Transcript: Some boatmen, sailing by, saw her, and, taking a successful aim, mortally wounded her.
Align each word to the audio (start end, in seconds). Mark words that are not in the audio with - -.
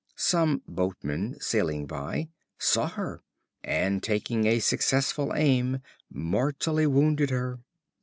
Some 0.15 0.63
boatmen, 0.67 1.37
sailing 1.39 1.85
by, 1.85 2.29
saw 2.57 2.87
her, 2.87 3.21
and, 3.63 4.01
taking 4.01 4.47
a 4.47 4.57
successful 4.57 5.31
aim, 5.35 5.77
mortally 6.11 6.87
wounded 6.87 7.29
her. 7.29 7.59